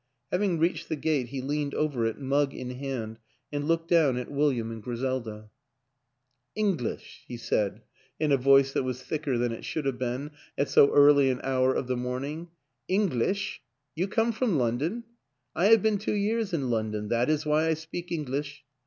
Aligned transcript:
Having 0.31 0.57
reached 0.57 0.89
the 0.89 0.95
gate 0.95 1.27
he 1.27 1.41
leaned 1.41 1.75
over 1.75 2.07
it, 2.07 2.19
mug 2.19 2.55
in 2.55 2.71
hand, 2.71 3.19
and 3.51 3.65
looked 3.67 3.87
down 3.87 4.17
at 4.17 4.31
William 4.31 4.71
and 4.71 4.81
Griselda. 4.81 5.51
86 6.55 6.55
WILLIAM 6.55 6.55
AN 6.55 6.55
ENGLISHMAN" 6.79 6.87
English," 6.95 7.23
he 7.27 7.37
said 7.37 7.81
in 8.19 8.31
a 8.31 8.37
voice 8.37 8.71
that 8.73 8.81
was 8.81 9.03
thicker 9.03 9.37
than 9.37 9.51
it 9.51 9.63
should 9.63 9.85
have 9.85 9.99
been 9.99 10.31
at 10.57 10.69
so 10.69 10.91
early 10.91 11.29
an 11.29 11.39
hour 11.43 11.75
of 11.75 11.85
the 11.85 11.95
morning; 11.95 12.47
"English 12.87 13.61
you 13.93 14.07
come 14.07 14.31
from 14.31 14.57
Lon 14.57 14.79
don?... 14.79 15.03
I 15.55 15.65
have 15.67 15.83
been 15.83 15.99
two 15.99 16.15
years 16.15 16.51
in 16.51 16.71
London; 16.71 17.09
that 17.09 17.29
is 17.29 17.45
why 17.45 17.67
I 17.67 17.75
speak 17.75 18.11
English. 18.11 18.63